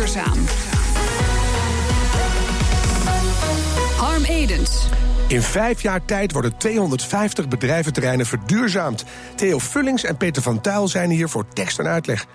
[0.00, 0.38] duurzaam.
[3.96, 4.86] Harm Edens.
[5.28, 9.04] In vijf jaar tijd worden 250 bedrijventerreinen verduurzaamd.
[9.34, 12.26] Theo Vullings en Peter van Tuil zijn hier voor tekst en uitleg.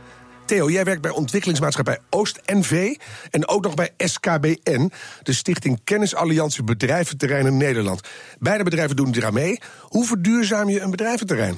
[0.46, 2.96] Theo, jij werkt bij ontwikkelingsmaatschappij Oost-NV
[3.32, 4.92] en ook nog bij SKBN,
[5.24, 8.08] de Stichting Kennisalliantie Bedrijventerreinen Nederland.
[8.40, 9.60] Beide bedrijven doen eraan mee.
[9.82, 11.58] Hoe verduurzaam je een bedrijventerrein?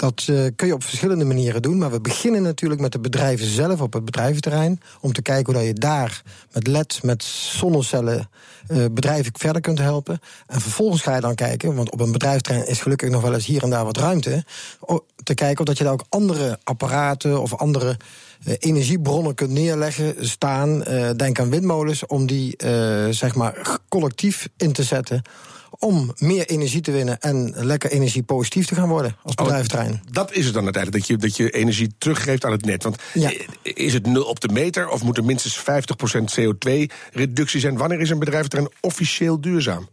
[0.00, 1.78] Dat uh, kun je op verschillende manieren doen.
[1.78, 4.80] Maar we beginnen natuurlijk met de bedrijven zelf op het bedrijventerrein.
[5.00, 6.22] Om te kijken hoe je daar
[6.52, 8.28] met LED, met zonnecellen
[8.68, 10.20] uh, bedrijven verder kunt helpen.
[10.46, 13.46] En vervolgens ga je dan kijken, want op een bedrijventerrein is gelukkig nog wel eens
[13.46, 14.44] hier en daar wat ruimte.
[15.22, 17.96] Te kijken of dat je daar ook andere apparaten of andere
[18.46, 20.84] uh, energiebronnen kunt neerleggen, staan.
[21.16, 22.54] denk aan windmolens, om die
[23.10, 25.22] zeg maar collectief in te zetten
[25.80, 30.02] om meer energie te winnen en lekker energie positief te gaan worden als oh, bedrijventerrein.
[30.10, 32.82] dat is het dan uiteindelijk, dat je, dat je energie teruggeeft aan het net.
[32.82, 32.96] Want
[33.62, 35.62] is het nul op de meter of moet er minstens 50%
[36.40, 37.76] CO2-reductie zijn?
[37.76, 39.88] Wanneer is een bedrijventerrein officieel duurzaam?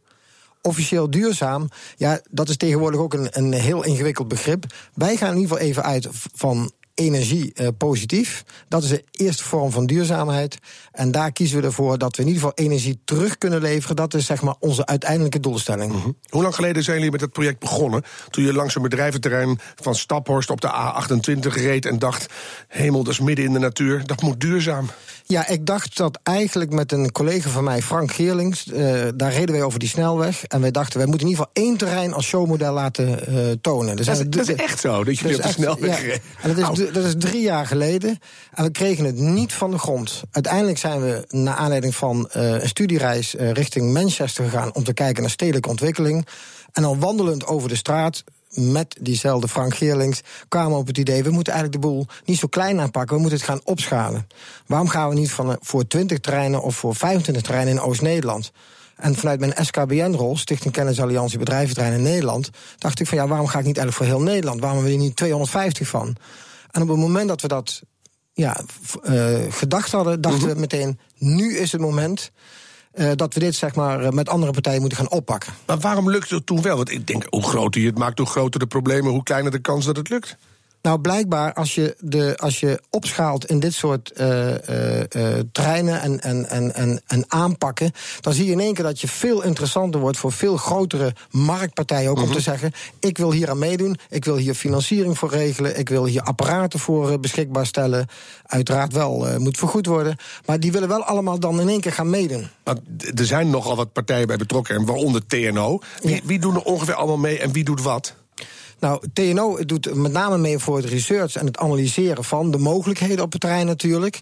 [0.67, 4.65] Officieel duurzaam, ja, dat is tegenwoordig ook een, een heel ingewikkeld begrip.
[4.93, 8.43] Wij gaan in ieder geval even uit van energie uh, positief.
[8.67, 10.57] Dat is de eerste vorm van duurzaamheid.
[10.91, 13.95] En daar kiezen we ervoor dat we in ieder geval energie terug kunnen leveren.
[13.95, 15.93] Dat is zeg maar onze uiteindelijke doelstelling.
[15.93, 16.11] Mhm.
[16.29, 18.03] Hoe lang geleden zijn jullie met het project begonnen?
[18.29, 22.25] Toen je langs een bedrijventerrein van Staphorst op de A28 reed en dacht:
[22.67, 24.89] hemel, dat is midden in de natuur, dat moet duurzaam.
[25.23, 29.55] Ja, ik dacht dat eigenlijk met een collega van mij, Frank Geerlings, uh, daar reden
[29.55, 30.43] wij over die snelweg.
[30.43, 33.95] En wij dachten, wij moeten in ieder geval één terrein als showmodel laten uh, tonen.
[33.95, 36.77] Dus dat, is, dat is echt zo, dat je op de snelweg ja, En dat
[36.79, 38.19] is, dat is drie jaar geleden.
[38.53, 40.23] En we kregen het niet van de grond.
[40.31, 45.21] Uiteindelijk zijn we, naar aanleiding van uh, een studiereis richting Manchester gegaan om te kijken
[45.21, 46.27] naar stedelijke ontwikkeling.
[46.71, 48.23] En al wandelend over de straat
[48.57, 52.47] met diezelfde Frank Geerlings kwamen op het idee: we moeten eigenlijk de boel niet zo
[52.47, 54.27] klein aanpakken, we moeten het gaan opschalen.
[54.65, 58.51] Waarom gaan we niet van, eh, voor 20 treinen of voor 25 treinen in Oost-Nederland?
[58.95, 63.59] En vanuit mijn SKBN-rol, Stichting Kennisalliantie Bedrijventreinen in Nederland, dacht ik van ja, waarom ga
[63.59, 64.59] ik niet eigenlijk voor heel Nederland?
[64.59, 66.15] Waarom hebben we er niet 250 van?
[66.71, 67.81] En op het moment dat we dat
[68.33, 68.61] ja,
[69.03, 70.53] uh, gedacht hadden, dachten mhm.
[70.53, 72.31] we meteen: nu is het moment
[72.93, 75.53] uh, dat we dit zeg maar, eh, met andere partijen moeten gaan oppakken.
[75.65, 76.75] Maar waarom lukt het toen wel?
[76.75, 79.59] Want ik denk, hoe groter je het maakt, hoe groter de problemen, hoe kleiner de
[79.59, 80.37] kans dat het lukt.
[80.87, 84.53] Nou, blijkbaar als je, de, als je opschaalt in dit soort uh,
[85.51, 89.07] treinen en, en, en, en, en aanpakken, dan zie je in één keer dat je
[89.07, 92.39] veel interessanter wordt voor veel grotere marktpartijen ook om te mhm.
[92.39, 96.21] zeggen: ik wil hier aan meedoen, ik wil hier financiering voor regelen, ik wil hier
[96.21, 98.07] apparaten voor beschikbaar stellen.
[98.45, 102.09] Uiteraard wel moet vergoed worden, maar die willen wel allemaal dan in één keer gaan
[102.09, 102.47] meedoen.
[102.63, 102.75] Maar
[103.15, 105.79] er zijn nogal wat partijen bij betrokken, en waaronder TNO.
[106.01, 108.15] Wie, wie doen er ongeveer allemaal mee en wie doet wat?
[108.79, 113.23] Nou, TNO doet met name mee voor het research en het analyseren van de mogelijkheden
[113.23, 114.19] op het terrein natuurlijk.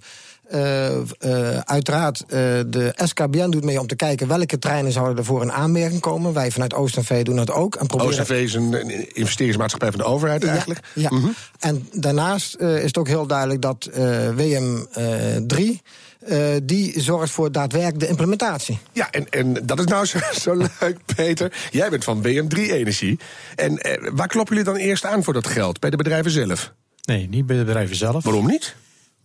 [0.53, 2.29] Uh, uh, uiteraard, uh,
[2.67, 6.33] de SKBN doet mee om te kijken welke treinen zouden er voor een aanmerking komen.
[6.33, 7.75] Wij vanuit OostNV doen dat ook.
[7.75, 8.11] En proberen...
[8.11, 10.79] OostNV is een investeringsmaatschappij van de overheid eigenlijk.
[10.93, 11.33] Ja, mm -hmm.
[11.59, 13.89] en daarnaast is het ook heel duidelijk dat
[14.35, 15.81] WM3
[16.27, 18.79] uh, die zorgt voor daadwerkelijk de implementatie.
[18.91, 21.53] Ja, en, en dat is nou zo, zo leuk, Peter.
[21.71, 23.19] Jij bent van BM3 Energie.
[23.55, 25.79] En uh, waar kloppen jullie dan eerst aan voor dat geld?
[25.79, 26.73] Bij de bedrijven zelf?
[27.05, 28.23] Nee, niet bij de bedrijven zelf.
[28.23, 28.75] Waarom niet?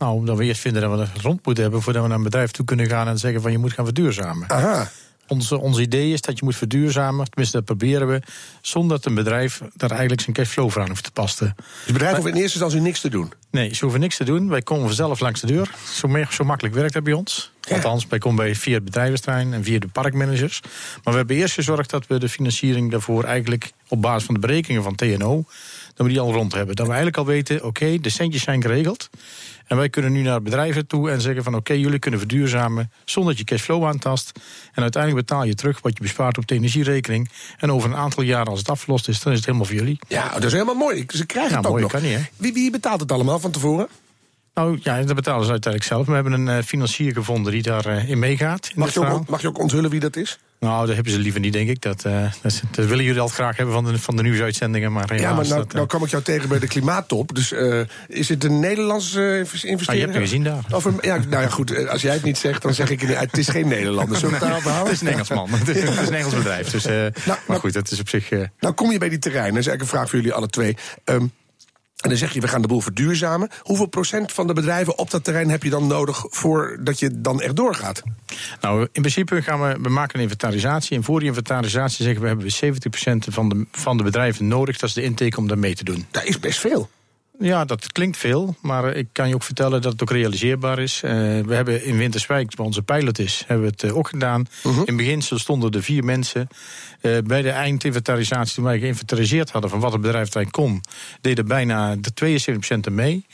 [0.01, 2.25] Nou, omdat we eerst vinden dat we er rond moeten hebben voordat we naar een
[2.25, 4.51] bedrijf toe kunnen gaan en zeggen van je moet gaan verduurzamen.
[4.51, 4.91] Aha.
[5.27, 8.23] Onze, ons idee is dat je moet verduurzamen, tenminste dat proberen we,
[8.61, 11.55] zonder dat een bedrijf daar eigenlijk zijn cashflow voor aan hoeft te passen.
[11.57, 13.33] Dus het bedrijf hoeft in eerste instantie niks te doen?
[13.51, 14.49] Nee, ze hoeven niks te doen.
[14.49, 15.75] Wij komen vanzelf langs de deur.
[15.93, 17.53] Zo, zo makkelijk werkt dat bij ons.
[17.61, 17.75] Ja.
[17.75, 20.61] Althans, wij komen bij via het bedrijvenstrein en via de parkmanagers.
[21.05, 24.41] Maar we hebben eerst gezorgd dat we de financiering daarvoor eigenlijk op basis van de
[24.41, 25.45] berekeningen van TNO,
[25.95, 26.77] dat we die al rond hebben.
[26.77, 29.11] Dat we eigenlijk al weten, oké, de centjes zijn geregeld.
[29.71, 33.33] En wij kunnen nu naar bedrijven toe en zeggen van oké, jullie kunnen verduurzamen zonder
[33.33, 34.33] dat je cashflow aantast.
[34.73, 37.31] En uiteindelijk betaal je terug wat je bespaart op de energierekening.
[37.59, 39.99] En over een aantal jaren als het afgelost is, dan is het helemaal voor jullie.
[40.09, 41.05] Ja, dat is helemaal mooi.
[41.09, 41.93] Ze krijgen ja, het ook mooi, nog.
[41.93, 42.23] Kan niet, hè?
[42.37, 43.89] Wie, wie betaalt het allemaal van tevoren?
[44.55, 46.07] Nou ja, dat betalen ze uiteindelijk zelf.
[46.07, 48.71] We hebben een uh, financier gevonden die daarin uh, meegaat.
[48.75, 50.39] Mag, je ook, mag je ook onthullen wie dat is?
[50.61, 51.81] Nou, dat hebben ze liever niet, denk ik.
[51.81, 54.93] Dat, uh, dat, dat, willen jullie altijd graag hebben van de, van de nieuwsuitzendingen.
[54.93, 57.35] Maar ja, maar nou, nou kwam ik jou tegen bij de klimaattop.
[57.35, 57.55] Dus
[58.07, 59.89] is het een Nederlandse investering?
[59.89, 60.65] Ah, je hebt hem gezien daar.
[60.71, 61.89] Of een, ja, nou ja, goed.
[61.89, 64.19] Als jij het niet zegt, dan zeg ik het Het is geen Nederlander.
[64.19, 65.51] Zullen we het Het is een Engelsman.
[65.51, 66.71] het, is, een Engels bedrijf.
[66.71, 68.31] Dus, nou, maar nou, goed, dat is op zich...
[68.31, 69.55] Nou, kom je bij die terreinen.
[69.55, 70.77] Dat is eigenlijk een vraag voor jullie alle twee.
[71.05, 71.33] Um,
[72.01, 73.49] en dan zeg je, we gaan de boel verduurzamen.
[73.63, 77.41] Hoeveel procent van de bedrijven op dat terrein heb je dan nodig voordat je dan
[77.41, 78.03] echt doorgaat?
[78.61, 80.97] Nou, in principe gaan we, we maken een inventarisatie.
[80.97, 84.79] En voor die inventarisatie zeggen we, hebben we 70% van de, van de bedrijven nodig.
[84.79, 86.07] Dat is de intake om daar mee te doen.
[86.11, 86.91] Dat is best veel.
[87.43, 91.03] Ja, dat klinkt veel, maar ik kan je ook vertellen dat het ook realiseerbaar is.
[91.05, 91.11] Uh,
[91.41, 94.47] we hebben in Winterswijk, waar onze pilot is, hebben we het uh, ook gedaan.
[94.67, 94.83] Uh -huh.
[94.85, 96.49] In beginsel stonden er vier mensen.
[97.03, 100.81] Uh, bij de eindinventarisatie, toen wij geïnventariseerd hadden van wat het bedrijf kon,
[101.21, 102.41] deden bijna de
[102.79, 103.27] 72% er mee.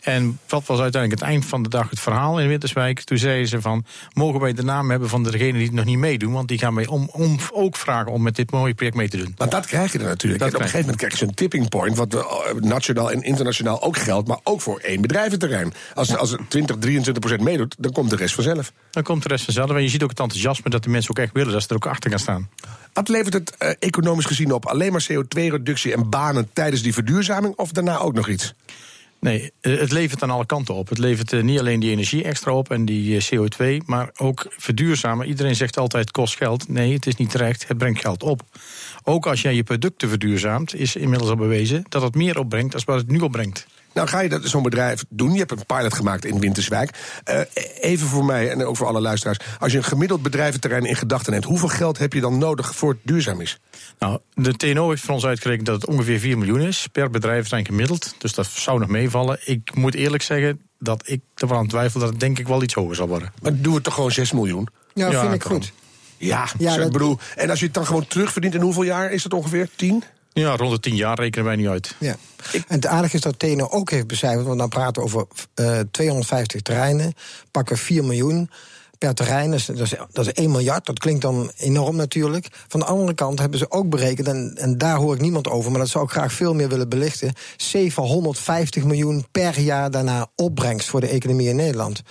[0.00, 3.00] En wat was uiteindelijk het eind van de dag het verhaal in Winterswijk?
[3.00, 5.98] Toen zeiden ze van, mogen wij de naam hebben van degene die het nog niet
[5.98, 6.32] meedoen?
[6.32, 9.16] Want die gaan wij om, om, ook vragen om met dit mooie project mee te
[9.16, 9.32] doen.
[9.36, 10.42] Want dat krijg je er natuurlijk.
[10.42, 11.96] en op een gegeven moment krijg je zo'n tipping point...
[11.96, 12.22] wat uh,
[12.60, 14.28] nationaal en internationaal ook geldt...
[14.28, 15.72] maar ook voor één bedrijventerrein.
[15.94, 16.14] Als, ja.
[16.14, 18.72] als 20, 23 procent meedoet, dan komt de rest vanzelf.
[18.90, 19.70] Dan komt de rest vanzelf.
[19.70, 21.52] En je ziet ook het enthousiasme dat de mensen ook echt willen...
[21.52, 22.48] dat ze er ook achter gaan staan.
[22.92, 24.66] Wat levert het uh, economisch gezien op?
[24.66, 27.54] Alleen maar CO2-reductie en banen tijdens die verduurzaming...
[27.56, 28.54] of daarna ook nog iets?
[29.20, 30.88] Nee, eh, het levert aan alle kanten op.
[30.88, 34.46] Het levert eh, niet alleen die energie extra op en die eh, CO2, maar ook
[34.48, 35.26] verduurzamen.
[35.26, 36.68] Iedereen zegt altijd kost geld.
[36.68, 38.42] Nee, het is niet terecht, het brengt geld op.
[39.04, 42.82] Ook als jij je producten verduurzaamt, is inmiddels al bewezen dat het meer opbrengt dan
[42.84, 43.66] wat het nu opbrengt.
[43.96, 45.32] Nou, ga je dat zo'n bedrijf doen?
[45.32, 46.98] Je hebt een pilot gemaakt in Winterswijk.
[47.30, 47.40] Uh,
[47.80, 49.38] even voor mij en ook voor alle luisteraars.
[49.58, 52.90] Als je een gemiddeld bedrijventerrein in gedachten neemt, hoeveel geld heb je dan nodig voor
[52.90, 53.58] het duurzaam is?
[53.98, 57.66] Nou, de TNO heeft voor ons uitgerekend dat het ongeveer 4 miljoen is per bedrijventerrein
[57.66, 58.14] gemiddeld.
[58.18, 59.38] Dus dat zou nog meevallen.
[59.44, 62.74] Ik moet eerlijk zeggen dat ik ervan aan twijfel dat het denk ik wel iets
[62.74, 63.32] hoger zal worden.
[63.42, 64.68] Maar doen we toch gewoon 6 miljoen?
[64.94, 65.72] Ja, ja vind ik goed.
[66.16, 66.92] Ja, ja dat...
[66.92, 69.68] bedoel, en als je het dan gewoon terugverdient in hoeveel jaar is dat ongeveer?
[69.76, 70.02] 10?
[70.40, 71.94] Ja, rond de tien jaar rekenen wij niet uit.
[71.98, 72.16] Ja.
[72.52, 75.78] En het aardige is dat Teno ook heeft becijferd, want dan praten we over uh,
[75.90, 77.14] 250 terreinen,
[77.50, 78.50] pakken 4 miljoen
[78.98, 79.50] per terrein.
[79.50, 80.86] Dat is, dat is 1 miljard.
[80.86, 82.48] Dat klinkt dan enorm natuurlijk.
[82.68, 85.70] Van de andere kant hebben ze ook berekend, en, en daar hoor ik niemand over,
[85.70, 87.32] maar dat zou ik graag veel meer willen belichten.
[87.56, 92.02] 750 miljoen per jaar daarna opbrengst voor de economie in Nederland.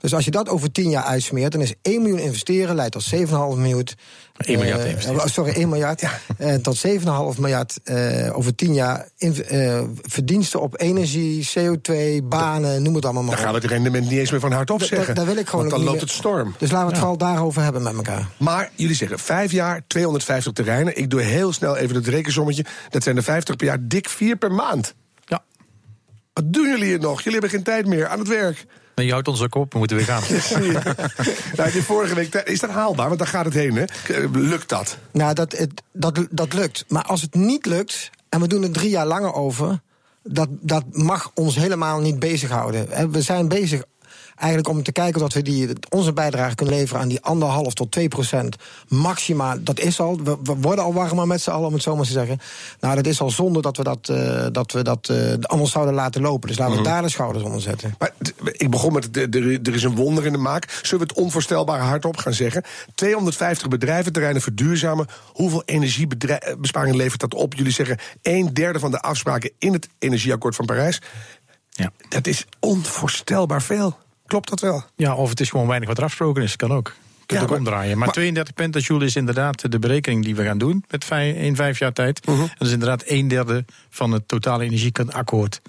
[0.00, 3.14] Dus als je dat over 10 jaar uitsmeert, dan is 1 miljoen investeren leidt tot
[3.14, 3.20] 7,5
[3.56, 3.86] miljoen.
[4.36, 5.30] 1 miljard uh, investeren.
[5.30, 6.00] Sorry, 1 miljard.
[6.08, 6.20] Ja.
[6.38, 9.08] Uh, tot 7,5 miljard uh, over 10 jaar
[10.02, 13.34] verdiensten op energie, CO2, banen, noem het allemaal maar.
[13.34, 15.14] Dan gaan we het rendement niet eens meer van hardop zeggen.
[15.14, 16.54] Daar wil ik gewoon Want dan loopt het storm.
[16.58, 18.28] Dus laten we het vooral daarover hebben met elkaar.
[18.36, 20.96] Maar jullie zeggen 5 jaar, 250 terreinen.
[20.96, 22.64] Ik doe heel snel even het rekensommetje.
[22.90, 24.94] Dat zijn er 50 per jaar, dik 4 per maand.
[25.24, 25.44] Ja.
[26.32, 27.16] Wat doen jullie hier nog?
[27.16, 28.66] Jullie hebben geen tijd meer aan het werk.
[28.98, 30.22] Nee, je houdt ons ook op, we moeten weer gaan.
[31.56, 33.06] nou, die vorige week, is dat haalbaar?
[33.06, 33.84] Want daar gaat het heen, hè?
[34.32, 34.98] Lukt dat?
[35.12, 36.84] Nou, dat, het, dat, dat lukt.
[36.88, 39.80] Maar als het niet lukt, en we doen er drie jaar langer over...
[40.22, 43.10] dat, dat mag ons helemaal niet bezighouden.
[43.10, 43.82] We zijn bezig
[44.38, 47.90] eigenlijk om te kijken dat we die, onze bijdrage kunnen leveren aan die anderhalf tot
[47.90, 48.56] 2 procent
[48.88, 49.56] maximaal.
[49.60, 52.04] Dat is al, we, we worden al warmer met z'n allen, om het zo maar
[52.04, 52.38] te zeggen.
[52.80, 55.94] Nou, dat is al zonde dat we dat, uh, dat, we dat uh, anders zouden
[55.94, 56.48] laten lopen.
[56.48, 56.94] Dus laten we mm -hmm.
[56.94, 57.94] daar de schouders onder zetten.
[57.98, 58.12] Maar
[58.52, 60.80] ik begon met, er is een wonder in de maak.
[60.82, 62.62] Zullen we het onvoorstelbare hardop gaan zeggen?
[62.94, 65.06] 250 bedrijventerreinen verduurzamen.
[65.32, 67.54] Hoeveel energiebesparing levert dat op?
[67.54, 71.00] Jullie zeggen een derde van de afspraken in het energieakkoord van Parijs.
[71.70, 71.90] Ja.
[72.08, 73.96] Dat is onvoorstelbaar veel.
[74.28, 74.84] Klopt dat wel?
[74.96, 76.56] Ja, of het is gewoon weinig wat er afgesproken is.
[76.56, 76.94] Kan ook.
[77.26, 77.96] Kunt ja, ook maar, omdraaien.
[77.96, 81.56] Maar, maar 32 pentajoule is inderdaad de berekening die we gaan doen met vijf, in
[81.56, 82.28] vijf jaar tijd.
[82.28, 82.48] Uh -huh.
[82.58, 85.60] Dat is inderdaad een derde van het totale energieakkoord.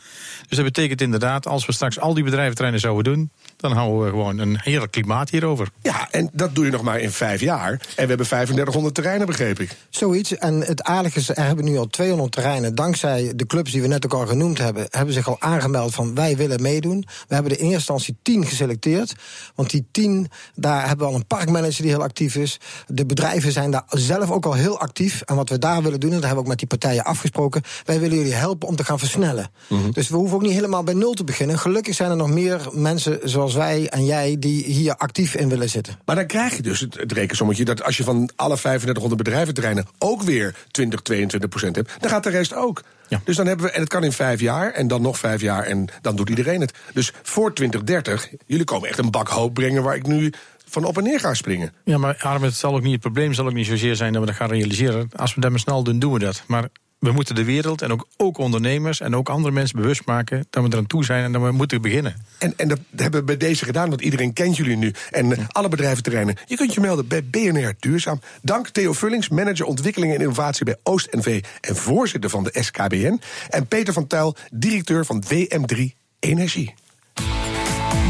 [0.48, 4.10] Dus dat betekent inderdaad, als we straks al die bedrijventerreinen zouden doen, dan houden we
[4.10, 5.70] gewoon een heerlijk klimaat hierover.
[5.82, 7.72] Ja, en dat doe je nog maar in vijf jaar.
[7.72, 9.76] En we hebben 3500 terreinen, begreep ik.
[9.90, 10.38] Zoiets.
[10.38, 12.76] En het aardige is, er hebben nu al 200 terreinen.
[12.76, 16.16] Dankzij de clubs die we net ook al genoemd hebben, hebben zich al aangemeld van
[16.16, 17.06] wij willen meedoen.
[17.28, 19.16] We hebben er in eerste instantie 10 geselecteerd.
[19.56, 22.60] Want die 10, daar hebben we al een parkmanager die heel actief is.
[22.88, 25.22] De bedrijven zijn daar zelf ook al heel actief.
[25.22, 27.62] En wat we daar willen doen, en dat hebben we ook met die partijen afgesproken.
[27.86, 29.50] Wij willen jullie helpen om te gaan versnellen.
[29.68, 29.92] Mm -hmm.
[29.92, 31.60] Dus we hoeven ook niet helemaal bij nul te beginnen.
[31.60, 35.70] Gelukkig zijn er nog meer mensen zoals wij en jij die hier actief in willen
[35.70, 36.00] zitten.
[36.06, 39.86] Maar dan krijg je dus het, het rekensommetje dat als je van alle 3500 bedrijventerreinen
[39.98, 42.84] ook weer 20, 22 procent hebt, dan gaat de rest ook.
[43.08, 43.22] Ja.
[43.24, 45.64] Dus dan hebben we, en het kan in vijf jaar, en dan nog vijf jaar,
[45.64, 46.74] en dan doet iedereen het.
[46.94, 50.32] Dus voor 2030, jullie komen echt een bak hoop brengen waar ik nu
[50.66, 51.74] van op en neer ga springen.
[51.84, 54.22] Ja, maar Armin, het zal ook niet het probleem zal ook niet zozeer zijn dat
[54.22, 55.10] we dat gaan realiseren.
[55.16, 56.44] Als we dat maar snel doen, doen we dat.
[56.48, 60.48] Maar we moeten de wereld en ook, ook ondernemers en ook andere mensen bewust maken
[60.50, 62.16] dat we eraan toe zijn en dat we moeten beginnen.
[62.38, 64.94] En, en dat hebben we bij deze gedaan, want iedereen kent jullie nu.
[65.12, 65.36] En ja.
[65.48, 66.36] alle bedrijventerreinen.
[66.46, 68.22] Je kunt je melden bij BNR Duurzaam.
[68.42, 73.22] Dank Theo Vullings, manager ontwikkeling en innovatie bij Oost-NV en voorzitter van de SKBN.
[73.50, 75.80] En Peter van Tuil, directeur van WM3
[76.20, 76.74] Energie.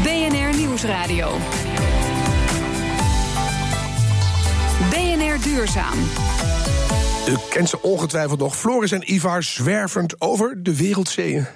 [0.02, 1.38] BNR Nieuwsradio.
[4.90, 5.98] BNR Duurzaam.
[7.28, 8.56] U kent ze ongetwijfeld nog.
[8.56, 11.46] Floris en Ivar zwervend over de wereldzeeën.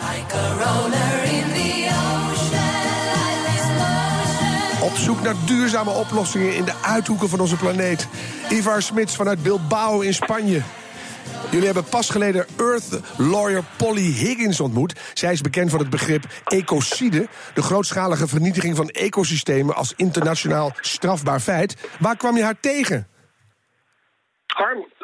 [4.82, 8.08] Op zoek naar duurzame oplossingen in de uithoeken van onze planeet.
[8.50, 10.62] Ivar Smits vanuit Bilbao in Spanje.
[11.50, 15.00] Jullie hebben pas geleden Earth lawyer Polly Higgins ontmoet.
[15.14, 21.40] Zij is bekend van het begrip ecocide, de grootschalige vernietiging van ecosystemen als internationaal strafbaar
[21.40, 21.76] feit.
[21.98, 23.06] Waar kwam je haar tegen?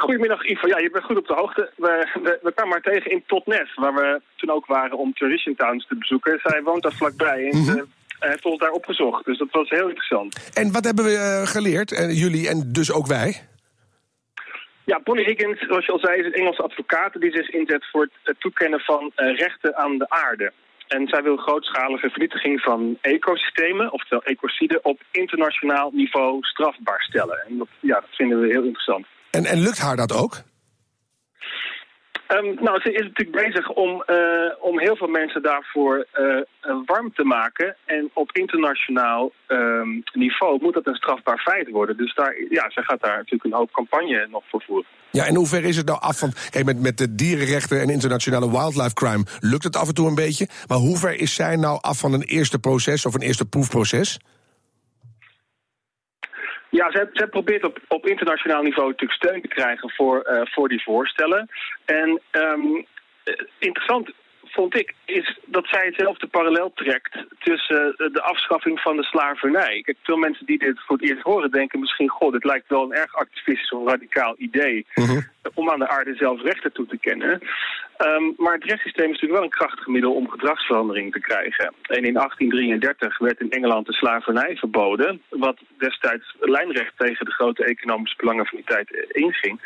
[0.00, 0.68] Goedemiddag Ivo.
[0.68, 1.70] Ja, je bent goed op de hoogte.
[1.76, 5.54] We, we, we kwamen haar tegen in Totnes, waar we toen ook waren om Tradition
[5.54, 6.40] Towns te bezoeken.
[6.42, 7.84] Zij woont daar vlakbij en ze
[8.18, 9.24] heeft ons daar opgezocht.
[9.24, 10.50] Dus dat was heel interessant.
[10.54, 13.48] En wat hebben we eh, geleerd, en jullie en dus ook wij?
[14.84, 18.08] Ja, Polly Higgins, zoals je al zei, is een Engelse advocaat die zich inzet voor
[18.22, 20.52] het toekennen van eh, rechten aan de aarde.
[20.88, 27.38] En zij wil grootschalige vernietiging van ecosystemen, oftewel ecocide, op internationaal niveau strafbaar stellen.
[27.48, 29.06] En dat, ja, dat vinden we heel interessant.
[29.30, 30.42] En, en lukt haar dat ook?
[32.26, 34.16] Ehm, nou, ze is natuurlijk bezig om, eh,
[34.60, 36.42] om heel veel mensen daarvoor eh, eh,
[36.86, 37.76] warm te maken.
[37.84, 41.96] En op internationaal ehm, niveau moet dat een strafbaar feit worden.
[41.96, 44.86] Dus daar, ja, ze gaat daar natuurlijk een hoop campagne nog voor voeren.
[45.10, 46.32] Ja, en hoe ver is het nou af van...
[46.50, 50.14] Kijk, met, met de dierenrechten en internationale wildlife crime lukt het af en toe een
[50.14, 50.48] beetje.
[50.68, 54.18] Maar hoe ver is zij nou af van een eerste proces of een eerste proefproces?
[56.70, 60.68] Ja, zij, zij probeert op, op internationaal niveau natuurlijk steun te krijgen voor, uh, voor
[60.68, 61.48] die voorstellen.
[61.84, 62.86] En um,
[63.58, 64.10] interessant
[64.60, 69.80] vond ik, is dat zij hetzelfde parallel trekt tussen de afschaffing van de slavernij.
[69.82, 72.82] Kijk, veel mensen die dit voor het eerst horen denken misschien, god, dit lijkt wel
[72.84, 75.22] een erg activistisch of radicaal idee uh -huh.
[75.54, 77.30] om aan de aarde zelf rechten toe te kennen.
[78.06, 81.74] Um, maar het rechtssysteem is natuurlijk wel een krachtig middel om gedragsverandering te krijgen.
[81.82, 87.64] En in 1833 werd in Engeland de slavernij verboden, wat destijds lijnrecht tegen de grote
[87.64, 89.60] economische belangen van die tijd inging.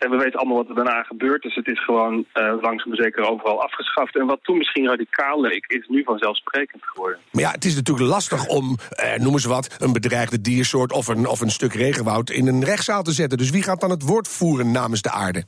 [0.00, 1.42] En we weten allemaal wat er daarna gebeurt.
[1.42, 4.16] Dus het is gewoon uh, langzaam zeker overal afgeschaft.
[4.16, 7.18] En wat toen misschien radicaal leek, is nu vanzelfsprekend geworden.
[7.32, 11.08] Maar ja, het is natuurlijk lastig om, eh, noem eens wat, een bedreigde diersoort of
[11.08, 13.38] een, of een stuk regenwoud in een rechtszaal te zetten.
[13.38, 15.44] Dus wie gaat dan het woord voeren namens de aarde?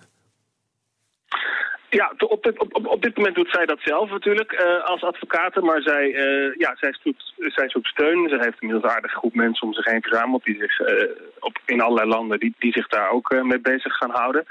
[2.01, 5.61] Ja, op dit, op, op dit moment doet zij dat zelf natuurlijk uh, als advocate,
[5.61, 8.29] maar zij, uh, ja, zij, zoekt, zij zoekt steun.
[8.29, 11.59] Ze heeft inmiddels een aardige groep mensen om zich heen verzameld die zich uh, op,
[11.65, 14.45] in allerlei landen die, die zich daar ook mee bezig gaan houden.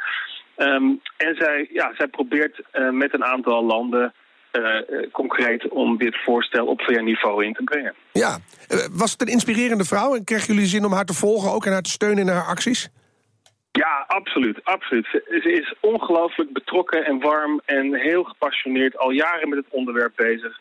[0.58, 4.14] Um, en zij, ja, zij probeert met een aantal landen
[5.12, 7.94] concreet om dit voorstel op VN-niveau in te brengen.
[8.12, 8.38] Ja,
[8.92, 11.72] was het een inspirerende vrouw en kregen jullie zin om haar te volgen ook en
[11.72, 12.90] haar te steunen in haar acties?
[13.72, 15.06] Ja, absoluut, absoluut.
[15.12, 20.60] Ze, is ongelooflijk betrokken en warm en heel gepassioneerd, al jaren met het onderwerp bezig.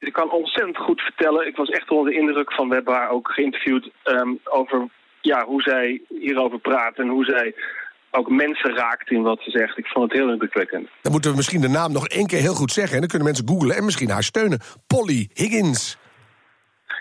[0.00, 1.46] Ze kan ontzettend goed vertellen.
[1.46, 4.88] Ik was echt onder de indruk van, we hebben haar ook geïnterviewd um, over
[5.20, 7.54] ja, hoe zij hierover praat en hoe zij
[8.10, 9.78] ook mensen raakt in wat ze zegt.
[9.78, 10.88] Ik vond het heel indrukwekkend.
[11.02, 12.94] Dan moeten we misschien de naam nog één keer heel goed zeggen.
[12.94, 14.60] En dan kunnen mensen googlen en misschien haar steunen.
[14.86, 15.98] Polly Higgins.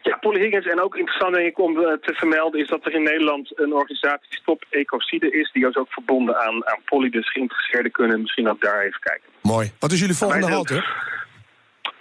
[0.04, 0.66] Ja, Polly Higgins.
[0.66, 4.36] En ook interessant denk ik om te vermelden is dat er in Nederland een organisatie
[4.36, 5.52] Stop Ecocide is.
[5.52, 7.10] Die is ook verbonden aan, aan Polly.
[7.10, 9.30] Dus geïnteresseerden kunnen misschien ook daar even kijken.
[9.42, 9.72] Mooi.
[9.80, 10.84] Wat is jullie volgende halte?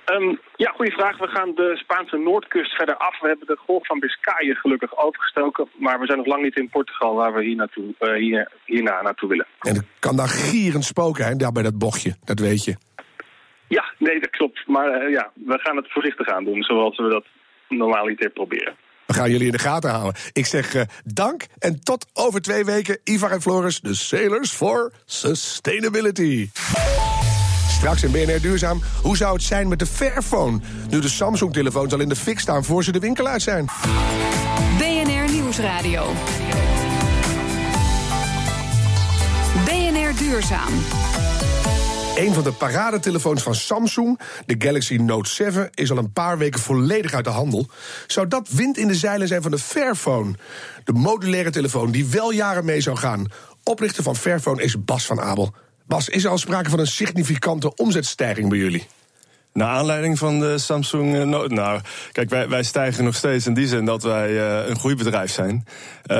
[0.06, 1.18] Um, ja, goede vraag.
[1.18, 3.20] We gaan de Spaanse noordkust verder af.
[3.20, 5.68] We hebben de golf van Biscayen gelukkig overgestoken.
[5.78, 9.02] Maar we zijn nog lang niet in Portugal waar we hier naartoe, uh, hier, hierna
[9.02, 9.46] naartoe willen.
[9.60, 12.16] En het kan daar gierend spoken, hè, daar bij dat bochtje.
[12.24, 12.76] Dat weet je.
[13.68, 14.66] Ja, nee, dat klopt.
[14.66, 17.26] Maar uh, ja, we gaan het voorzichtig aan doen, zoals we dat
[17.76, 18.76] normaliter proberen.
[19.06, 20.22] We gaan jullie in de gaten houden.
[20.32, 22.98] Ik zeg uh, dank en tot over twee weken.
[23.04, 26.48] Ivar en Floris, de Sailors for Sustainability.
[27.68, 30.60] Straks in BNR Duurzaam, hoe zou het zijn met de Fairphone?
[30.90, 33.64] Nu de Samsung-telefoons al in de fik staan voor ze de winkel uit zijn.
[34.78, 36.12] BNR Nieuwsradio.
[39.64, 40.72] BNR Duurzaam.
[42.16, 46.60] Een van de paradetelefoons van Samsung, de Galaxy Note 7, is al een paar weken
[46.60, 47.68] volledig uit de handel.
[48.06, 50.34] Zou dat wind in de zeilen zijn van de Fairphone?
[50.84, 53.26] De modulaire telefoon die wel jaren mee zou gaan.
[53.62, 55.54] Oprichter van Fairphone is Bas van Abel.
[55.86, 58.86] Bas, is er al sprake van een significante omzetstijging bij jullie?
[59.52, 61.54] Naar aanleiding van de Samsung Note.
[61.54, 61.80] Nou,
[62.12, 65.66] kijk, wij, wij stijgen nog steeds in die zin dat wij uh, een groeibedrijf zijn.
[66.06, 66.16] Uh,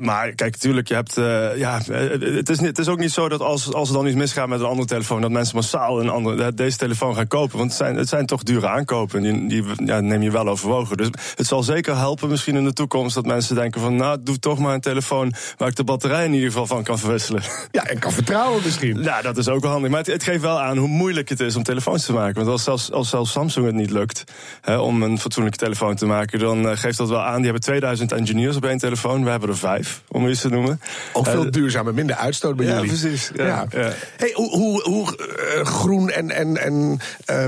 [0.00, 1.18] maar kijk, natuurlijk, je hebt.
[1.18, 1.80] Uh, ja,
[2.18, 4.48] het is, niet, het is ook niet zo dat als, als er dan iets misgaat
[4.48, 7.58] met een andere telefoon, dat mensen massaal een andere, deze telefoon gaan kopen.
[7.58, 9.24] Want het zijn, het zijn toch dure aankopen.
[9.24, 10.96] En die, die ja, neem je wel overwogen.
[10.96, 13.96] Dus het zal zeker helpen, misschien in de toekomst, dat mensen denken van.
[13.96, 16.98] Nou, doe toch maar een telefoon waar ik de batterij in ieder geval van kan
[16.98, 17.42] verwisselen.
[17.70, 19.02] Ja, en kan vertrouwen misschien.
[19.02, 19.90] Ja, dat is ook wel handig.
[19.90, 22.44] Maar het, het geeft wel aan hoe moeilijk het is om telefoons te maken.
[22.44, 24.24] Want als zelfs, als zelfs Samsung het niet lukt
[24.60, 27.36] hè, om een fatsoenlijke telefoon te maken, dan uh, geeft dat wel aan.
[27.36, 29.24] Die hebben 2000 engineers op één telefoon.
[29.24, 30.80] We hebben er vijf, om eens te noemen.
[31.12, 32.88] Ook veel uh, duurzamer, minder uitstoot bij ja, jullie.
[32.88, 33.66] Precies, ja, ja.
[33.70, 33.92] ja.
[34.16, 35.18] Hey, hoe hoe, hoe
[35.56, 37.00] uh, groen en, en, en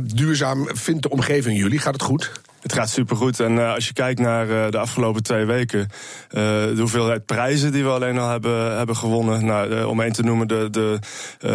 [0.04, 1.78] duurzaam vindt de omgeving jullie?
[1.78, 2.30] Gaat het goed?
[2.60, 3.40] Het gaat supergoed.
[3.40, 5.88] En uh, als je kijkt naar uh, de afgelopen twee weken, uh,
[6.30, 9.44] de hoeveelheid prijzen die we alleen al hebben, hebben gewonnen.
[9.44, 10.98] Nou, om één te noemen, de, de,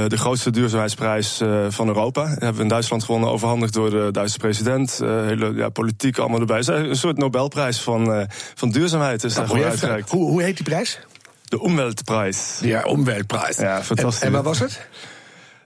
[0.08, 2.28] de grootste duurzaamheidsprijs van Europa.
[2.28, 4.98] hebben we in Duitsland gewonnen, overhandigd door de Duitse president.
[5.04, 6.58] hele ja, politiek allemaal erbij.
[6.58, 10.10] Het is een soort Nobelprijs van, van duurzaamheid is daar gewoon uitgereikt.
[10.10, 11.00] Hoe, hoe heet die prijs?
[11.44, 12.60] De Umweltprijs.
[12.62, 13.58] Ja, Umweltprijs.
[13.58, 14.22] Ja, fantastisch.
[14.22, 14.88] En, en waar was het?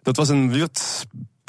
[0.01, 0.69] Dat was in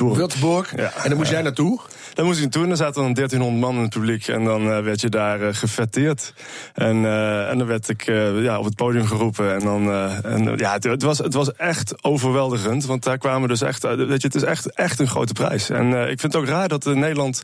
[0.00, 0.40] Würzburg.
[0.40, 0.76] Würzburg.
[0.76, 0.92] Ja.
[1.02, 1.80] En dan moest jij naartoe?
[2.14, 4.28] Dan moest ik toen, er zaten dan 1300 man in het publiek.
[4.28, 6.34] En dan uh, werd je daar uh, gefetteerd.
[6.74, 8.04] En, uh, en dan werd ik
[8.42, 9.54] ja, op het podium geroepen.
[9.54, 9.92] En dan,
[10.24, 12.86] en, ja, het, het, was, het was echt overweldigend.
[12.86, 15.70] Want daar kwamen dus echt, weet je, het is echt, echt een grote prijs.
[15.70, 17.42] En ik vind het ook raar dat Nederland,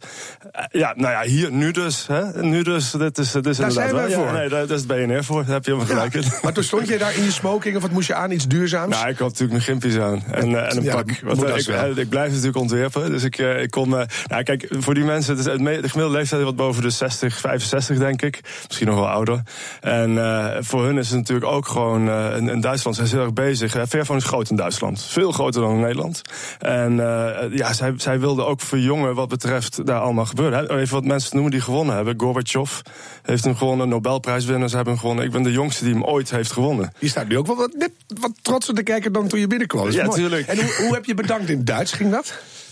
[0.70, 3.72] ja, nou ja, hier, nu dus, hè, nu dus, dit is, dit is daar inderdaad
[3.72, 4.26] zijn we wel, voor.
[4.26, 6.64] Ja, nee, daar, daar is BNR voor, daar heb je helemaal gelijk ja, Maar toen
[6.64, 8.96] stond je daar in je smoking of wat moest je aan, iets duurzaams?
[8.96, 11.20] Nou, ik had natuurlijk mijn gimpies aan en, en een pak.
[11.22, 11.96] Want, dat ik, wel.
[11.96, 15.52] ik blijf natuurlijk ontwerpen, dus ik, ik kon, nou kijk, voor die mensen, het is
[15.52, 18.40] het me- de gemiddelde leeftijd is wat boven de 60, 65 denk ik.
[18.66, 19.42] Misschien nog wel ouder.
[19.80, 23.24] En uh, voor hun is het natuurlijk ook gewoon, in, in, Duitsland zijn ze heel
[23.24, 23.72] erg bezig.
[23.88, 25.02] Fairphone is groot in Duitsland.
[25.02, 26.22] Veel groter dan in Nederland.
[26.58, 26.96] En
[27.50, 30.78] ja, zij, zij wilden ook verjongen wat betreft daar allemaal gebeuren.
[30.78, 32.14] Even wat mensen noemen die gewonnen hebben.
[32.16, 32.80] Gorbachev
[33.22, 35.24] heeft hem gewonnen, Nobelprijswinnaars hebben hem gewonnen.
[35.24, 36.92] Ik ben de jongste die hem ooit heeft gewonnen.
[36.98, 39.90] Je staat nu ook wel wat, net wat trotser te kijken dan toen je binnenkwam.
[39.90, 40.20] Ja, mooi.
[40.20, 40.46] tuurlijk.
[40.46, 41.92] En hoe, hoe heb je bedankt in Duits?
[41.92, 42.25] Ging dat?
[42.32, 42.65] out.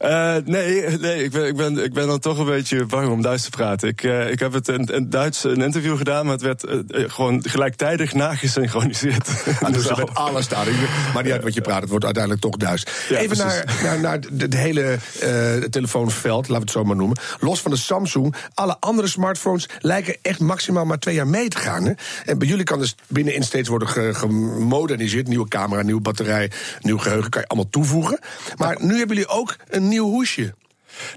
[0.00, 3.22] Uh, nee, nee ik, ben, ik, ben, ik ben dan toch een beetje bang om
[3.22, 3.88] Duits te praten.
[3.88, 6.80] Ik, uh, ik heb het in, in Duits een interview gedaan, maar het werd uh,
[7.10, 9.28] gewoon gelijktijdig nagesynchroniseerd.
[9.60, 10.66] Ah, dus Dus met alles daar.
[11.14, 12.86] Maar niet uit wat je praat, het wordt uiteindelijk toch Duits.
[13.08, 13.82] Ja, Even precies.
[13.82, 17.16] naar, naar, het hele eh, telefoonveld, laten we het zo maar noemen.
[17.40, 21.58] Los van de Samsung, alle andere smartphones lijken echt maximaal maar twee jaar mee te
[21.58, 21.84] gaan.
[21.84, 21.92] Hè?
[22.24, 25.28] En bij jullie kan dus binnenin steeds worden ge- gemoderniseerd.
[25.28, 26.50] Nieuwe camera, nieuwe batterij,
[26.80, 28.18] nieuw geheugen, kan je allemaal toevoegen.
[28.56, 30.54] Maar nu hebben jullie ook een nieuw hoesje.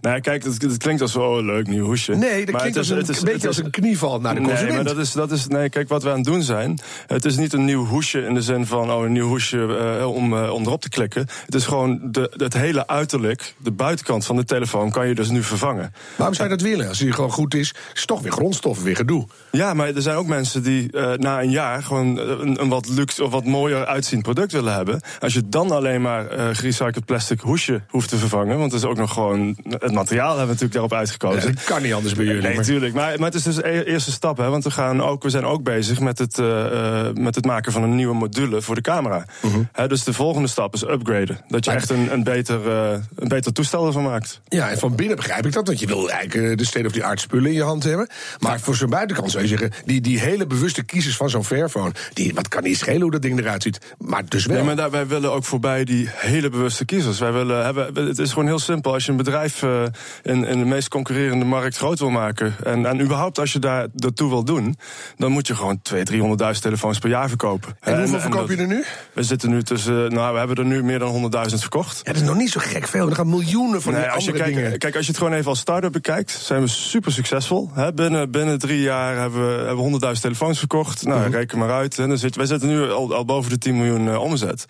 [0.01, 2.15] Nou, kijk, het, het klinkt als oh, leuk nieuw hoesje.
[2.15, 4.19] Nee, dat Maar klinkt het is- als een, het is- beetje het als een knieval
[4.21, 4.75] naar de Nee, consument.
[4.75, 5.48] maar dat is, dat is.
[5.48, 6.79] Nee, kijk, wat we aan het doen zijn.
[7.07, 8.91] Het is niet een nieuw hoesje in de zin van.
[8.91, 11.27] Oh, een nieuw hoesje eh, om, eh, om erop te klikken.
[11.45, 15.29] Het is gewoon de, het hele uiterlijk, de buitenkant van de telefoon, kan je dus
[15.29, 15.93] nu vervangen.
[16.15, 16.88] Waarom zou je dat willen?
[16.88, 19.27] Als die gewoon goed is, is het toch weer grondstoffen, weer gedoe.
[19.51, 22.89] Ja, maar er zijn ook mensen die eh, na een jaar gewoon een, een wat
[22.89, 25.01] luxe of wat mooier uitziend product willen hebben.
[25.19, 26.25] Als je dan alleen maar
[26.56, 30.45] gerecycled plastic hoesje hoeft te vervangen, want het is ook nog gewoon het materiaal hebben
[30.45, 31.49] we natuurlijk daarop uitgekozen.
[31.49, 32.41] Ja, dat kan niet anders bij jullie.
[32.41, 32.93] Nee, natuurlijk.
[32.93, 34.38] Maar, maar het is dus de eerste stap.
[34.38, 37.71] Hè, want we, gaan ook, we zijn ook bezig met het, eh, met het maken
[37.71, 39.25] van een nieuwe module voor de camera.
[39.71, 41.41] Hè, dus de volgende stap is upgraden.
[41.47, 44.41] Dat je echt een, een, beter, eh, een beter toestel ervan maakt.
[44.47, 46.91] Ja, en van binnen begrijp ik dat, want je wil eigenlijk eh, de state of
[46.91, 48.10] the art spullen in je hand hebben.
[48.39, 51.91] Maar voor zo'n buitenkant zou je zeggen, die, die hele bewuste kiezers van zo'n Fairphone,
[52.13, 53.79] die, wat kan niet schelen hoe dat ding eruit ziet.
[53.97, 54.55] Maar dus wel.
[54.55, 57.19] Nee, maar daar, wij willen ook voorbij die hele bewuste kiezers.
[57.19, 58.93] Wij willen hebben, het is gewoon heel simpel.
[58.93, 59.84] Als je een bedrijf eh,
[60.24, 62.56] in, in de meest concurrerende markt groot wil maken.
[62.63, 64.78] En, en überhaupt als je daar daartoe wil doen.
[65.17, 67.78] dan moet je gewoon 200.000, 300.000 telefoons per jaar verkopen.
[67.80, 68.84] en hoeveel dat- verkoop je er nu?
[69.13, 70.13] We zitten nu tussen.
[70.13, 71.98] Nou, we hebben er nu meer dan 100.000 verkocht.
[72.04, 73.10] Ja, dat is nog niet zo gek veel.
[73.10, 74.80] Er gaan miljoenen van Nee, die als je andere kijkt, dingen.
[74.80, 77.69] kijk, als je het gewoon even als start-up bekijkt, zijn we super succesvol.
[77.95, 79.82] Binnen, binnen drie jaar hebben we, hebben we
[80.15, 81.06] 100.000 telefoons verkocht.
[81.06, 81.32] Nou, Mhm.
[81.32, 81.98] reken maar uit.
[81.98, 82.08] Hè?
[82.08, 84.65] Dan zit, wij zitten nu al, al boven de 10 miljoen eh, omzet.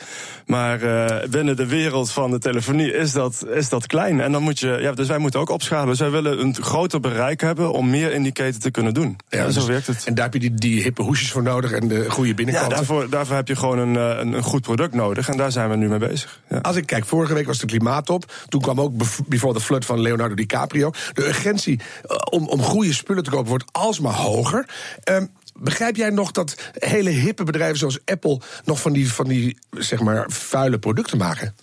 [0.46, 4.22] Maar eh, binnen de wereld van de telefonie is dat, is dat klein.
[4.22, 5.88] En dan moet je, ja, dus wij moeten ook opschalen.
[5.88, 9.18] Dus wij willen een groter bereik hebben om meer in die keten te kunnen doen.
[9.30, 10.04] Ja, zo dus- werkt het.
[10.06, 12.70] En daar heb je die, die hippe hoesjes voor nodig en de goede Ja, binnenkant.
[12.70, 15.30] daarvoor, daarvoor heb je gewoon een, eh, een, een goed product nodig.
[15.30, 16.40] En daar zijn we nu mee bezig.
[16.50, 16.58] Ja.
[16.58, 18.34] Als ik kijk, vorige week was de klimaattop.
[18.48, 18.94] Toen kwam ook
[19.28, 20.92] Before the Flood van Leonardo DiCaprio.
[21.14, 24.66] De urgentie eh, om, om goede spullen te kopen wordt alsmaar hoger.
[25.04, 28.40] Ehm, begrijp jij nog dat hele hippe bedrijven zoals Apple...
[28.66, 31.56] nog van die, van die zeg maar, vuile producten maken?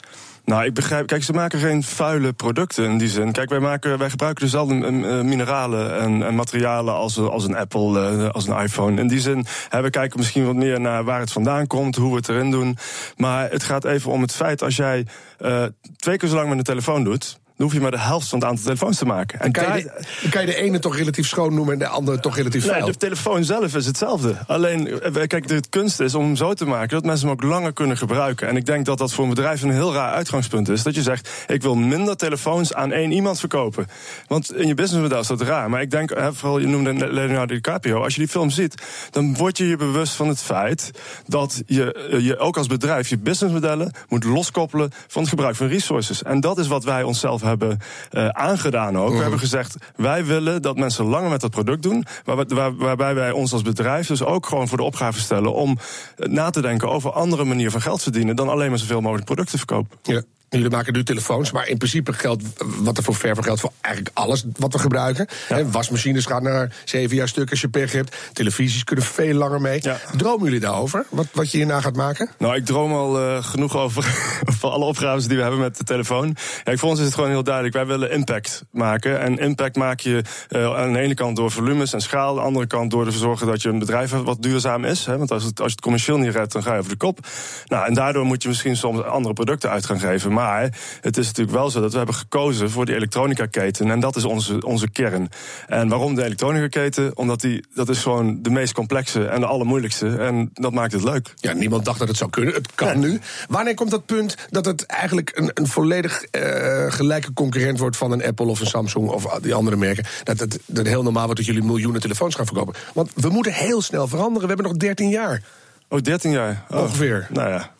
[0.46, 1.06] Nou, ik begrijp.
[1.06, 3.32] Kijk, ze maken geen vuile producten in die zin.
[3.32, 8.00] Kijk, wij, maken, wij gebruiken dezelfde eh, mineralen en, en materialen als, als een Apple,
[8.00, 9.00] eh, als een iPhone.
[9.00, 12.10] In die zin, hè, we kijken misschien wat meer naar waar het vandaan komt, hoe
[12.10, 12.76] we het erin doen.
[13.16, 15.06] Maar het gaat even om het feit, als jij
[15.38, 15.64] eh,
[15.96, 17.38] twee keer zo lang met een telefoon doet.
[17.56, 19.40] Dan hoef je maar de helft van het aantal telefoons te maken.
[19.40, 21.86] En Kan je, de, dan kan je de ene toch relatief schoon noemen en de
[21.86, 22.86] andere toch relatief Nee, vuil?
[22.86, 24.34] de telefoon zelf is hetzelfde.
[24.46, 27.42] Alleen, eh, kijk, de kunst is om hem zo te maken dat mensen hem ook
[27.42, 28.48] langer kunnen gebruiken.
[28.48, 30.82] En ik denk dat dat voor een bedrijf een heel raar uitgangspunt is.
[30.82, 33.86] Dat je zegt, ik wil minder telefoons aan één iemand verkopen.
[34.26, 35.70] Want in je businessmodel is dat raar.
[35.70, 38.02] Maar ik denk, vooral je noemde Leonardo DiCaprio.
[38.02, 38.74] Als je die film ziet,
[39.10, 40.90] dan word je je bewust van het feit
[41.26, 45.66] dat je, eh, je ook als bedrijf je businessmodellen moet loskoppelen van het gebruik van
[45.66, 46.22] resources.
[46.22, 47.78] En dat is wat wij onszelf hebben
[48.10, 49.12] eh, aangedaan ook.
[49.12, 52.04] We hebben gezegd, wij willen dat mensen langer met dat product doen.
[52.24, 55.78] Waar, waar- waarbij wij ons als bedrijf dus ook gewoon voor de opgave stellen om
[56.16, 59.26] eh, na te denken over andere manieren van geld verdienen dan alleen maar zoveel mogelijk
[59.26, 59.98] producten verkopen.
[60.02, 60.22] Ja.
[60.48, 62.42] Jullie maken nu telefoons, maar in principe geldt
[62.78, 65.26] wat er voor verven geldt voor eigenlijk alles wat we gebruiken.
[65.48, 65.64] Ja.
[65.64, 68.16] wasmachines gaan naar zeven jaar stuk als je pech hebt.
[68.32, 69.82] Televisies kunnen veel langer mee.
[70.16, 71.06] Dromen jullie daarover?
[71.10, 72.30] Wat, wat je hierna gaat maken?
[72.38, 74.04] Nou, ik droom al uh, genoeg over,
[74.50, 76.36] over alle opgaves die we hebben met de telefoon.
[76.64, 77.74] Ja, voor ons is het gewoon heel duidelijk.
[77.74, 79.20] Wij willen impact maken.
[79.20, 82.28] En impact maak je uh, aan de ene kant door volumes en schaal.
[82.28, 85.06] Aan de andere kant door te zorgen dat je een bedrijf hebt wat duurzaam is.
[85.06, 86.96] Hè, want als, het, als je het commercieel niet redt, dan ga je over de
[86.96, 87.18] kop.
[87.66, 90.32] Nou, en daardoor moet je misschien soms andere producten uit gaan geven.
[90.36, 93.90] Maar het is natuurlijk wel zo dat we hebben gekozen voor die elektronica-keten.
[93.90, 95.28] En dat is onze, onze kern.
[95.66, 97.16] En waarom de elektronica-keten?
[97.16, 100.16] Omdat die, dat is gewoon de meest complexe en de allermoeilijkste.
[100.16, 101.34] En dat maakt het leuk.
[101.36, 102.54] Ja, niemand dacht dat het zou kunnen.
[102.54, 103.20] Het kan nu.
[103.48, 108.12] Wanneer komt dat punt dat het eigenlijk een, een volledig uh, gelijke concurrent wordt van
[108.12, 110.04] een Apple of een Samsung of die andere merken?
[110.22, 112.74] Dat het dat heel normaal wordt dat jullie miljoenen telefoons gaan verkopen.
[112.94, 114.48] Want we moeten heel snel veranderen.
[114.48, 115.42] We hebben nog 13 jaar.
[115.88, 116.64] Oh, 13 jaar?
[116.70, 116.80] Oh.
[116.80, 117.26] Ongeveer.
[117.30, 117.70] Nou ja,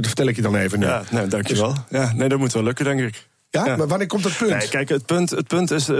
[0.00, 0.86] dat vertel ik je dan even nu.
[0.86, 1.72] Ja, nee, dankjewel.
[1.74, 3.27] Dus- ja, nee, dat moet wel lukken, denk ik.
[3.50, 3.76] Ja?
[3.76, 4.50] Maar wanneer komt dat punt?
[4.50, 5.98] Nee, kijk, het punt, het punt is, uh,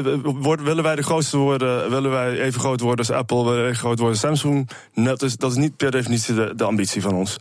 [0.63, 3.79] willen wij de grootste worden, willen wij even groot worden als Apple, willen wij even
[3.79, 4.69] groot worden als Samsung?
[4.95, 7.37] Dat is, dat is niet per definitie de, de ambitie van ons.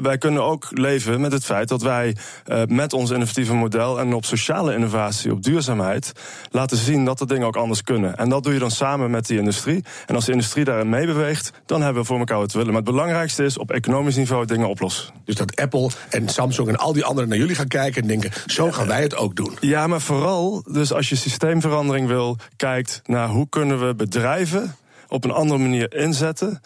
[0.00, 4.14] wij kunnen ook leven met het feit dat wij uh, met ons innovatieve model en
[4.14, 6.12] op sociale innovatie, op duurzaamheid,
[6.50, 8.16] laten zien dat de dingen ook anders kunnen.
[8.16, 9.84] En dat doe je dan samen met die industrie.
[10.06, 12.68] En als de industrie daarin meebeweegt, dan hebben we voor elkaar wat willen.
[12.68, 15.14] Maar het belangrijkste is op economisch niveau dingen oplossen.
[15.24, 18.30] Dus dat Apple en Samsung en al die anderen naar jullie gaan kijken en denken,
[18.46, 19.56] zo gaan wij het ook doen.
[19.60, 24.76] Ja, maar vooral, dus als je systeemverandering wil, kijkt naar hoe kunnen we bedrijven
[25.08, 26.60] op een andere manier inzetten.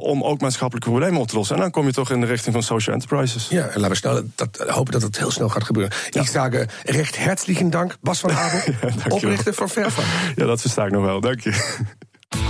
[0.00, 1.56] om ook maatschappelijke problemen op te lossen.
[1.56, 3.48] En dan kom je toch in de richting van social enterprises.
[3.48, 5.96] Ja, en laten we snel, dat, hopen dat het heel snel gaat gebeuren.
[6.10, 6.20] Ja.
[6.20, 10.04] Ik sage recht hartelijk dank, Bas van Abel, ja, oprichter van Vervan.
[10.36, 11.50] Ja, dat versta ik nog wel, dank je.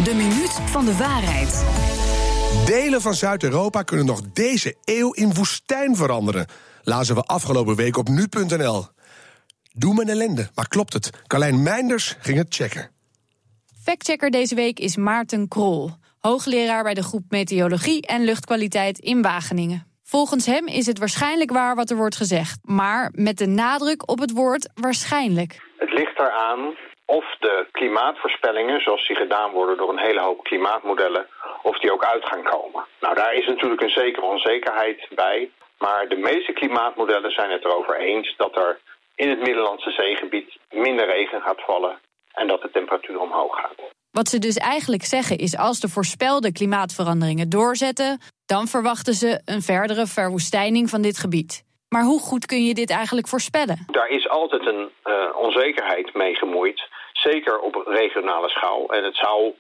[0.05, 1.65] De minuut van de waarheid.
[2.67, 6.47] Delen van Zuid-Europa kunnen nog deze eeuw in woestijn veranderen.
[6.83, 8.87] Lazen we afgelopen week op nu.nl.
[9.77, 11.11] Doe me ellende, maar klopt het?
[11.27, 12.91] Carlijn Meinders ging het checken.
[13.85, 19.87] Factchecker deze week is Maarten Krol, hoogleraar bij de groep Meteorologie en Luchtkwaliteit in Wageningen.
[20.03, 24.19] Volgens hem is het waarschijnlijk waar wat er wordt gezegd, maar met de nadruk op
[24.19, 25.61] het woord waarschijnlijk.
[25.77, 31.27] Het ligt eraan of de klimaatvoorspellingen, zoals die gedaan worden door een hele hoop klimaatmodellen,
[31.63, 32.85] of die ook uit gaan komen.
[33.01, 37.97] Nou, daar is natuurlijk een zekere onzekerheid bij, maar de meeste klimaatmodellen zijn het erover
[38.01, 38.81] eens dat er
[39.15, 41.99] in het Middellandse zeegebied minder regen gaat vallen
[42.33, 43.81] en dat de temperatuur omhoog gaat.
[44.11, 49.63] Wat ze dus eigenlijk zeggen is als de voorspelde klimaatveranderingen doorzetten, dan verwachten ze een
[49.63, 51.65] verdere verwoestijning van dit gebied.
[51.89, 53.85] Maar hoe goed kun je dit eigenlijk voorspellen?
[53.87, 58.93] Daar is altijd een uh, onzekerheid mee gemoeid, zeker op regionale schaal.
[58.93, 59.55] En het zou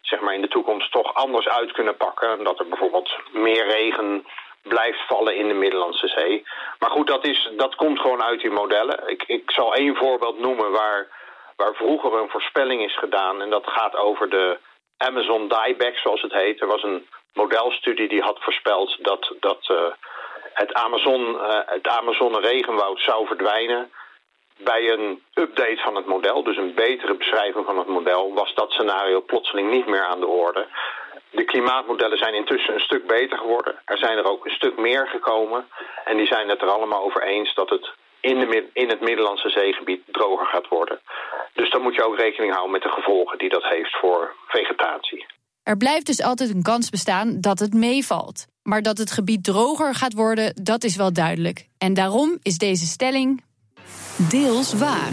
[0.00, 2.44] zeg maar, in de toekomst toch anders uit kunnen pakken.
[2.44, 4.26] Dat er bijvoorbeeld meer regen
[4.62, 6.44] blijft vallen in de Middellandse Zee.
[6.78, 9.08] Maar goed, dat, is, dat komt gewoon uit die modellen.
[9.08, 11.08] Ik, ik zal één voorbeeld noemen waar,
[11.56, 13.42] waar vroeger een voorspelling is gedaan.
[13.42, 14.58] En dat gaat over de
[14.96, 16.60] Amazon dieback, zoals het heet.
[16.60, 19.78] Er was een modelstudie die had voorspeld dat, dat uh,
[20.52, 23.90] het, Amazon, uh, het Amazone regenwoud zou verdwijnen.
[24.58, 28.70] Bij een update van het model, dus een betere beschrijving van het model, was dat
[28.70, 30.66] scenario plotseling niet meer aan de orde.
[31.30, 33.74] De klimaatmodellen zijn intussen een stuk beter geworden.
[33.84, 35.66] Er zijn er ook een stuk meer gekomen.
[36.04, 39.48] En die zijn het er allemaal over eens dat het in, de, in het Middellandse
[39.48, 41.00] zeegebied droger gaat worden.
[41.52, 45.26] Dus dan moet je ook rekening houden met de gevolgen die dat heeft voor vegetatie.
[45.62, 48.46] Er blijft dus altijd een kans bestaan dat het meevalt.
[48.62, 51.66] Maar dat het gebied droger gaat worden, dat is wel duidelijk.
[51.78, 53.42] En daarom is deze stelling
[54.16, 55.12] deels waar.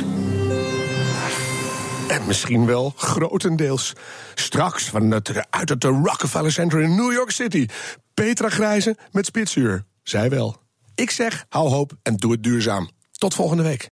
[2.08, 3.94] En misschien wel grotendeels.
[4.36, 7.66] Straks vanuit uit het Rockefeller Center in New York City.
[8.14, 9.86] Petra Grijze met spitsuur.
[10.04, 10.58] Zij wel.
[10.96, 12.90] Ik zeg, hou hoop en doe het duurzaam.
[13.12, 13.88] Tot volgende week.